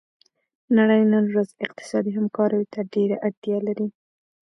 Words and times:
نړۍ 0.77 1.01
نن 1.13 1.25
ورځ 1.33 1.49
اقتصادي 1.65 2.11
همکاریو 2.19 2.69
ته 2.73 2.79
ډیره 2.93 3.15
اړتیا 3.27 3.57
لري 3.67 3.87